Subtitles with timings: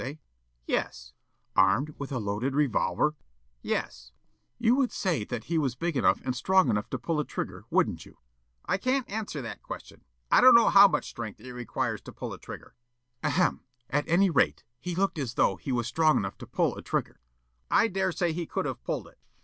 [0.01, 0.17] Yollop:
[0.65, 1.13] "Yes."
[1.55, 5.75] Counsel: "Armed with a loaded revolver?" Yollop: "Yes." Counsel: "You would say that he was
[5.75, 8.21] big enough and strong enough to pull a trigger, wouldn't you?" Yollop:
[8.65, 10.03] "I can't answer that question.
[10.31, 12.73] I don't know how much strength it requires to pull a trigger."
[13.21, 13.59] Counsel: "Ahem!
[13.91, 17.19] At any rate, he looked as though he was strong enough to pull a trigger?"
[17.69, 19.19] Yollop: "I dare say he could have pulled it."